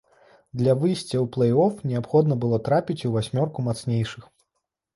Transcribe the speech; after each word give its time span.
Для 0.61 0.73
выйсця 0.83 1.17
ў 1.19 1.21
плэй-оф 1.35 1.75
неабходна 1.93 2.39
было 2.47 2.61
трапіць 2.71 2.99
у 3.13 3.15
васьмёрку 3.19 3.69
мацнейшых. 3.71 4.23